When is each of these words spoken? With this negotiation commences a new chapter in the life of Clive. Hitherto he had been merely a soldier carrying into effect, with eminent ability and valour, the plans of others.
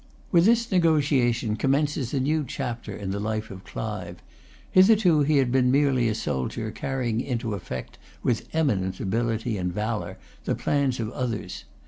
With 0.31 0.45
this 0.45 0.71
negotiation 0.71 1.55
commences 1.55 2.11
a 2.11 2.19
new 2.19 2.43
chapter 2.43 2.91
in 2.95 3.11
the 3.11 3.19
life 3.19 3.51
of 3.51 3.63
Clive. 3.63 4.17
Hitherto 4.71 5.19
he 5.21 5.37
had 5.37 5.51
been 5.51 5.69
merely 5.69 6.07
a 6.09 6.15
soldier 6.15 6.71
carrying 6.71 7.21
into 7.21 7.53
effect, 7.53 7.99
with 8.23 8.49
eminent 8.51 8.99
ability 8.99 9.59
and 9.59 9.71
valour, 9.71 10.17
the 10.45 10.55
plans 10.55 10.99
of 10.99 11.11
others. 11.11 11.65